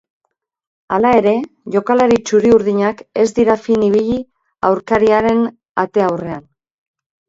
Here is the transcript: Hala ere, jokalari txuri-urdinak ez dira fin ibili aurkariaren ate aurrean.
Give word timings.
Hala 0.95 1.11
ere, 1.17 1.33
jokalari 1.75 2.17
txuri-urdinak 2.31 3.05
ez 3.27 3.29
dira 3.43 3.61
fin 3.69 3.87
ibili 3.93 4.19
aurkariaren 4.75 5.49
ate 5.89 6.09
aurrean. 6.13 6.47